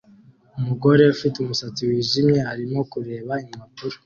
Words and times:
Umugore 0.59 1.03
ufite 1.15 1.35
umusatsi 1.39 1.81
wijimye 1.89 2.39
arimo 2.51 2.79
kureba 2.91 3.33
impapuro 3.49 3.95